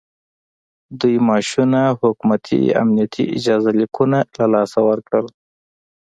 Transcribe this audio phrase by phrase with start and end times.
[0.99, 5.27] دوی معاشونه او حکومتي امنیتي اجازه لیکونه له لاسه ورکړل